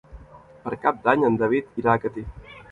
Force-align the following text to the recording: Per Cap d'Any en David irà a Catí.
Per 0.63 0.73
Cap 0.87 0.97
d'Any 1.05 1.27
en 1.29 1.39
David 1.43 1.81
irà 1.85 1.95
a 1.99 2.05
Catí. 2.09 2.29